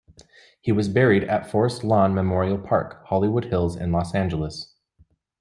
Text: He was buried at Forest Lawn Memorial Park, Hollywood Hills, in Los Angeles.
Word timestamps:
He 0.59 0.71
was 0.71 0.89
buried 0.89 1.25
at 1.25 1.51
Forest 1.51 1.83
Lawn 1.83 2.15
Memorial 2.15 2.57
Park, 2.57 3.05
Hollywood 3.05 3.45
Hills, 3.45 3.75
in 3.75 3.91
Los 3.91 4.15
Angeles. 4.15 4.73